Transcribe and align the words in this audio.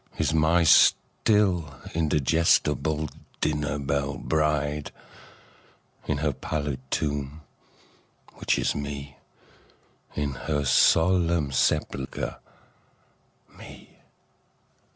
Is 0.17 0.31
n^y 0.31 0.65
still 0.65 1.75
indigestible 1.93 3.07
dinner 3.39 3.77
belle 3.77 4.17
bride, 4.17 4.89
In 6.07 6.17
her 6.17 6.33
pallid 6.33 6.79
tomb, 6.89 7.41
which 8.37 8.57
is 8.57 8.73
Me, 8.73 9.17
In 10.15 10.31
her 10.33 10.65
solemn 10.65 11.51
sepulcher, 11.51 12.37
Me. 13.55 13.99